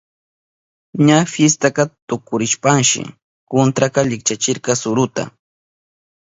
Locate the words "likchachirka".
4.09-4.71